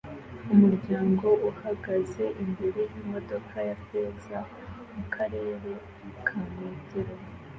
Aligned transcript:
Umuryango 0.53 1.27
uhagaze 1.49 2.23
imbere 2.43 2.79
yimodoka 2.93 3.55
ya 3.67 3.75
feza 3.85 4.39
mukarere 4.93 5.69
ka 6.27 6.37
metero 6.55 7.13